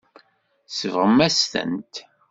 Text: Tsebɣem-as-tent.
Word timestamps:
Tsebɣem-as-tent. 0.69 1.93